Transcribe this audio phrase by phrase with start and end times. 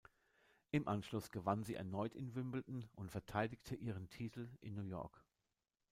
[0.71, 5.23] Im Anschluss gewann sie erneut in Wimbledon und verteidigte ihren Titel in New York.